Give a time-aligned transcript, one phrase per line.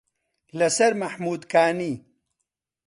[0.59, 1.93] لە سەر مەحموودکانی